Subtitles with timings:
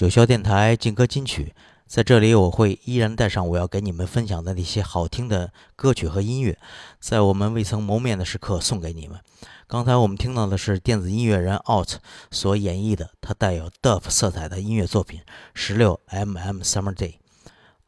[0.00, 1.54] 九霄电台劲歌金曲，
[1.86, 6.58] 在这里我会依然带上我要给你们分享的那些好听的歌曲和音乐，
[6.98, 9.20] 在我们未曾谋面的时刻送给你们。
[9.66, 11.96] 刚才我们听到的是电子音乐人 Out
[12.30, 15.20] 所演绎的他带有 Dub 色彩的音乐作品
[15.52, 17.16] 《十六 mm Summer Day》。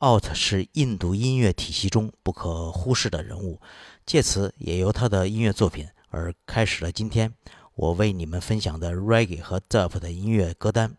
[0.07, 3.59] Out 是印度音乐体系中不可忽视的人物，
[4.05, 7.33] 借此也由他的音乐作品而开始了今天
[7.75, 10.95] 我为你们分享的 Reggae 和 Dub 的音乐歌单。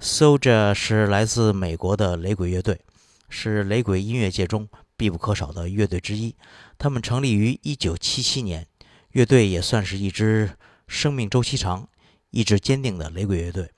[0.00, 2.80] Soldier 是来自美国的雷鬼乐队，
[3.28, 6.34] 是雷鬼音乐界中必不可少的乐队之一。
[6.76, 8.66] 他们成立于1977年，
[9.12, 10.50] 乐队也算是一支
[10.86, 11.88] 生命周期长、
[12.30, 13.70] 意志坚定的雷鬼乐队，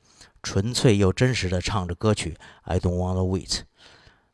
[0.42, 2.30] 纯粹又真实的唱着歌曲
[2.62, 3.48] 《I Don't Wanna Wait》。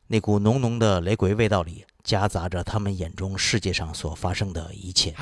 [0.07, 5.13] 那股浓浓的雷鬼味道里，夹杂着他们眼中世界上所发生的一切。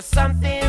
[0.00, 0.59] for something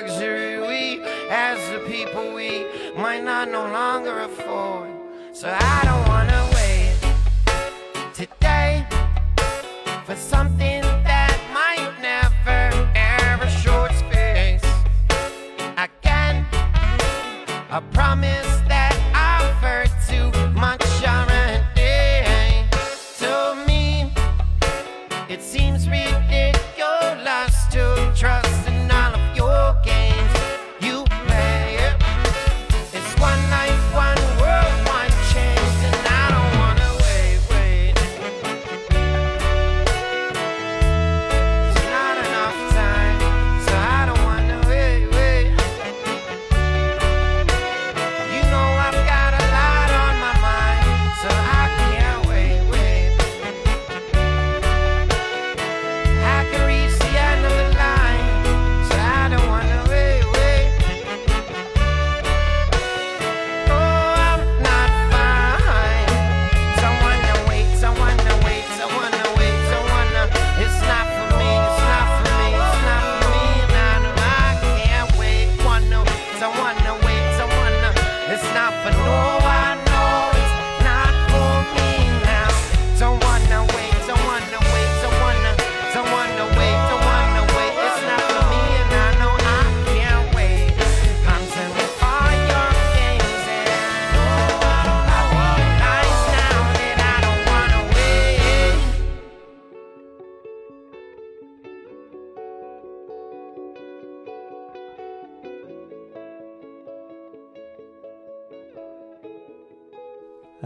[0.00, 2.64] luxury we, as the people, we
[2.96, 4.90] might not no longer afford.
[5.32, 6.94] So I don't wanna wait
[8.14, 8.86] today
[10.06, 12.60] for something that might never
[12.94, 14.62] ever short space
[15.86, 16.46] again.
[17.76, 18.94] I promise that
[19.28, 19.58] I've
[20.08, 22.68] too much already.
[23.22, 23.32] To
[23.66, 24.12] me,
[25.28, 26.37] it seems ridiculous.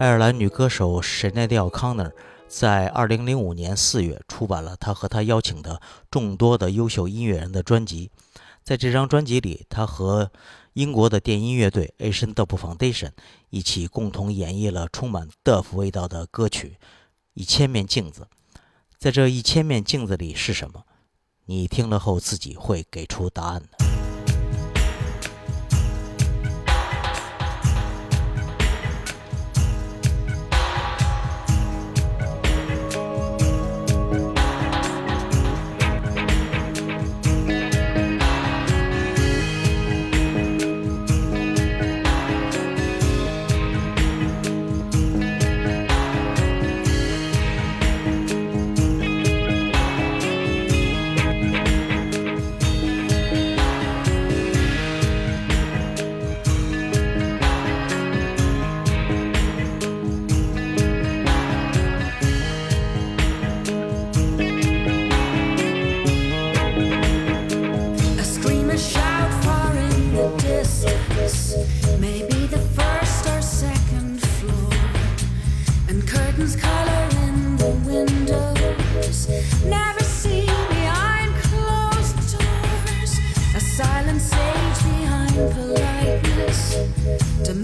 [0.03, 2.11] 爱尔兰女歌手 Sinead O'Connor
[2.49, 5.81] 在2005年4月出版了她和她邀请的
[6.11, 8.11] 众多的优秀音乐人的专辑。
[8.65, 10.33] 在这张专辑里，她和
[10.73, 13.13] 英国的电音乐队 Asian Dub Foundation
[13.51, 16.79] 一起共同演绎了充满 Dub 味道的歌曲
[17.35, 18.27] 《一千面镜子》。
[18.99, 20.83] 在这一千面镜子里是什么？
[21.45, 24.02] 你听了后自己会给出答案的。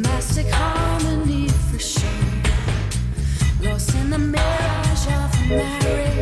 [0.02, 2.02] Domestic harmony for sure.
[3.62, 6.17] Lost in the mirage of marriage.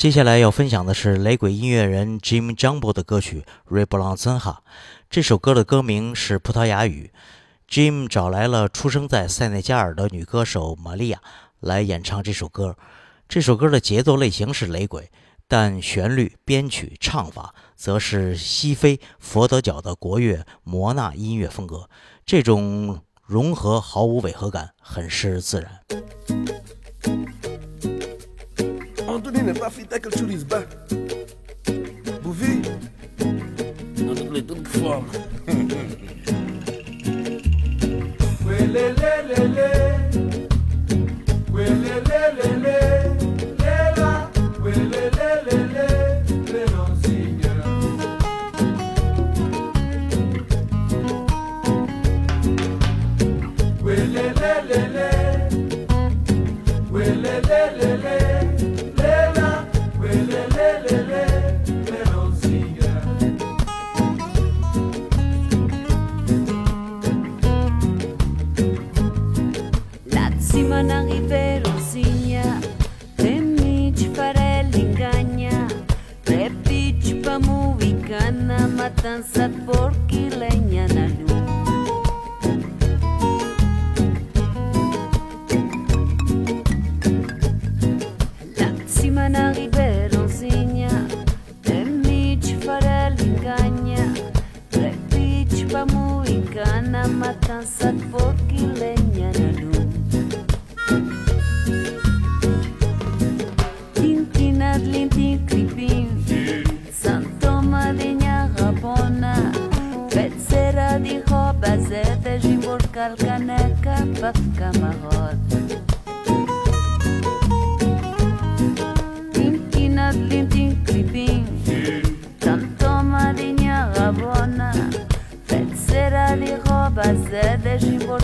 [0.00, 4.56] 接下来要分享的是雷鬼音乐人 Jim Jumbo 的歌曲《Reblanca
[5.10, 7.12] 这首歌的歌名是葡萄牙语。
[7.68, 11.20] Jim 找来了出生在塞内加尔的女歌手玛利亚
[11.60, 12.78] 来演唱这首歌。
[13.28, 15.10] 这首歌的节奏类型是雷鬼，
[15.46, 21.90] 但旋律、编曲、唱法则是西非佛得角的国乐摩纳音乐风格。
[22.24, 25.78] 这种融合毫无违和感，很是自然。
[29.40, 30.68] Nina Buffy that culture is back.
[32.22, 32.60] Bouvi.
[34.04, 35.06] Non, tu voulais toute forme.
[38.44, 39.70] Welelelele.
[41.50, 43.09] Welelelele.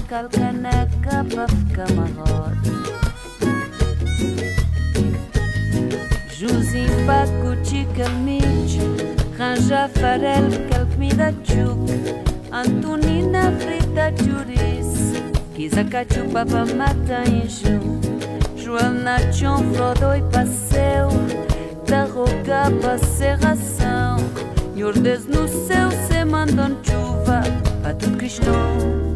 [0.08, 2.52] kalkanaka pafka mahor
[6.38, 8.76] Juzim pacuti calmich
[9.38, 11.90] Ranja farel calmida tchuc,
[12.52, 14.92] Antonina frita juris
[15.56, 17.76] Kizakachu papa mata inju
[18.62, 19.18] Joana
[19.74, 21.08] frodo e passeu
[21.86, 24.18] Da roga passeração
[24.76, 27.42] E ordes no céu se mandam chuva
[27.82, 29.15] Pato cristão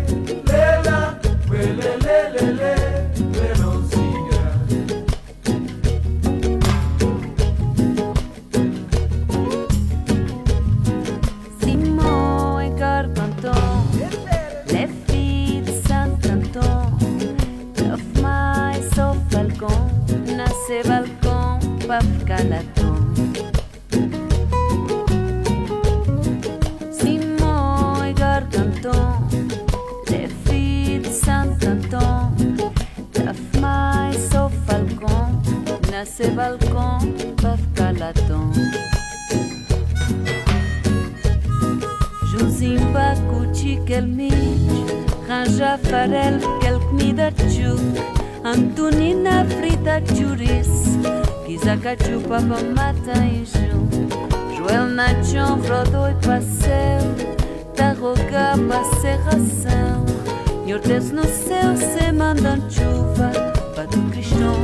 [60.65, 63.31] E o Deus no céu, se mandando chuva
[63.75, 64.55] para o cristão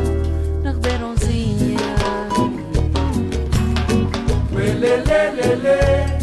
[0.63, 1.77] na Ribeirãozinha.
[5.67, 6.16] Ué.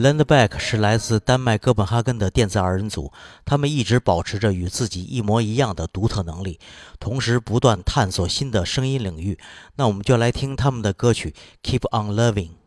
[0.00, 3.12] lendback 是来自丹麦哥本哈根的电子二人组
[3.44, 6.58] 他们一直保持着与自己一模一样的独特能力
[6.98, 9.38] 同时不断探索新的声音领域。
[9.76, 12.59] 那我们就来听他们的歌曲 keep on loving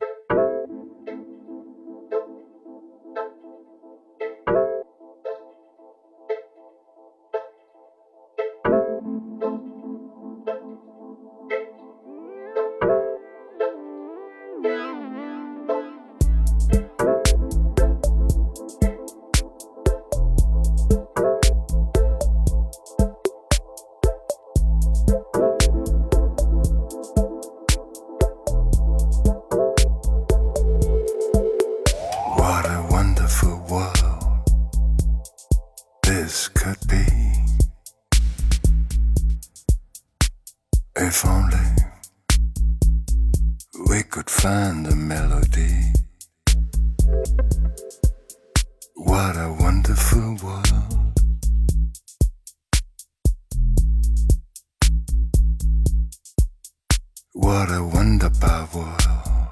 [57.43, 59.49] What a wonderful world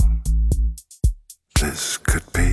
[1.60, 2.51] this could be.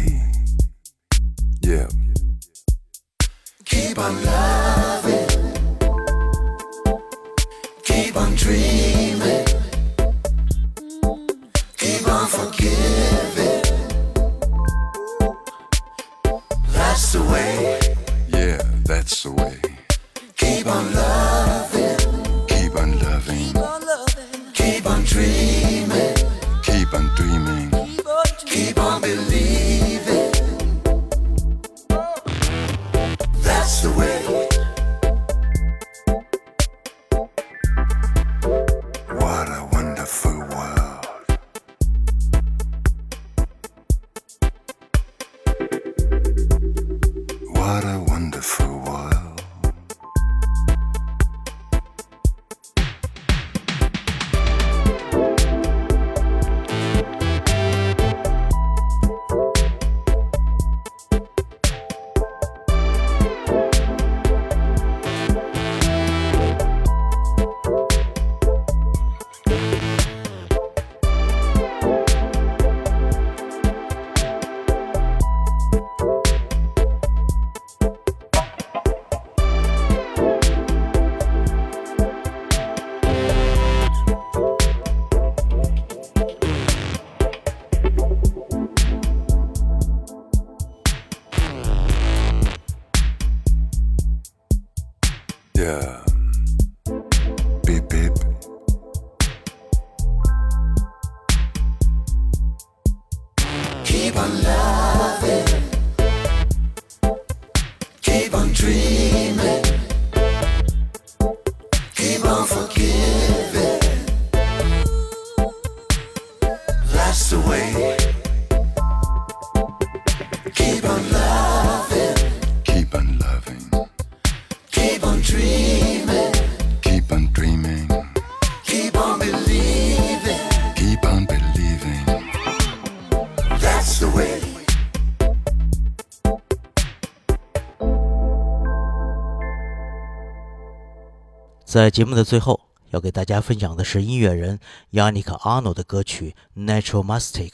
[141.78, 142.58] 在节目的最后，
[142.90, 144.58] 要给大家分享的是音乐人
[144.90, 147.50] Yannick Arno 的歌曲《Natural Mystic》。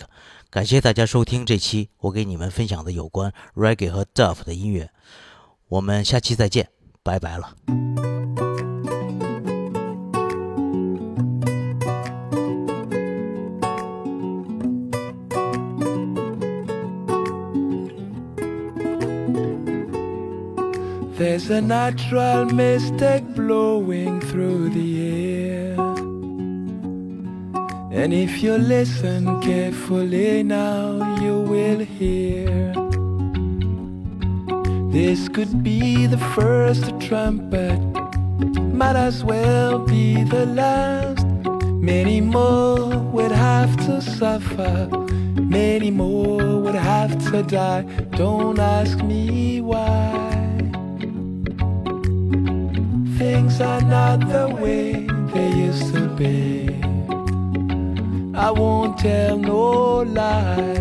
[0.49, 4.89] 感谢大家收听这期我给你们分享的有关 Reggae 和 Duff 的音乐。
[5.69, 6.71] 我们下期再见，
[7.03, 7.55] 拜拜了。
[21.17, 25.81] There's a natural mystic blowing through the air.
[27.93, 32.75] And if you listen carefully now, you will hear.
[34.91, 37.79] This could be the first trumpet,
[38.75, 41.27] might as well be the last.
[41.81, 44.89] Many more would have to suffer,
[45.37, 47.83] many more would have to die.
[48.17, 49.54] Don't ask me
[53.55, 56.67] Things are not the way they used to be.
[58.35, 60.75] I won't tell no lie.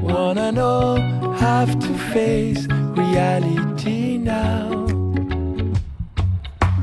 [0.00, 0.96] Wanna know,
[1.38, 4.86] have to face reality now.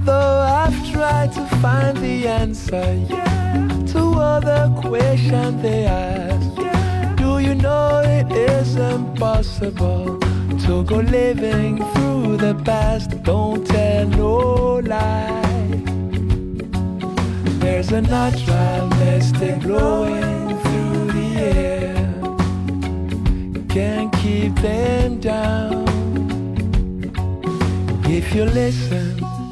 [0.05, 6.59] Though I've tried to find the answer, yeah, to all the questions they ask.
[6.59, 7.15] Yeah.
[7.15, 10.19] Do you know it is impossible
[10.69, 13.09] to go living through the past.
[13.23, 15.81] Don't tell no lie.
[17.61, 22.05] There's a natural mystic blowing through the air.
[23.69, 25.87] Can't keep them down.
[28.05, 29.07] If you listen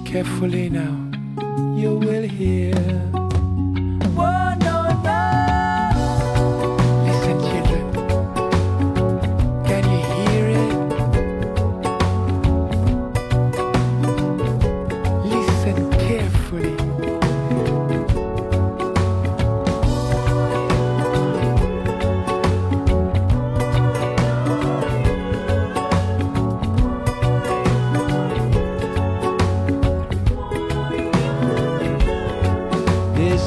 [0.06, 0.96] carefully now,
[1.76, 3.17] you will hear.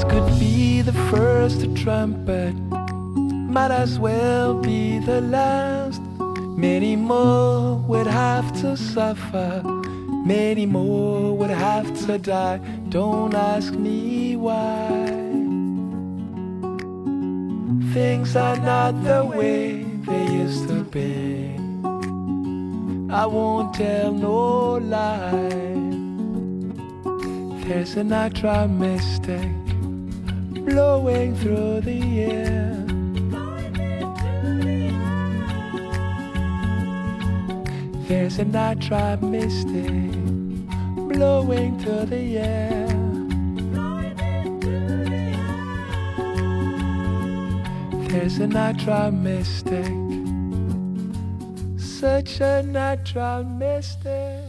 [0.01, 6.01] This could be the first trumpet, might as well be the last.
[6.57, 9.63] Many more would have to suffer,
[10.25, 12.61] many more would have to die.
[12.89, 15.07] Don't ask me why.
[17.93, 21.57] Things are not the way they used to be.
[23.13, 25.51] I won't tell no lie.
[27.67, 29.60] There's a natural mystic
[30.65, 32.77] blowing through the air.
[38.09, 40.13] There's a natural mystic
[40.95, 42.87] blowing through the air.
[48.09, 49.87] There's a natural mystic,
[51.79, 54.40] such a natural mystic.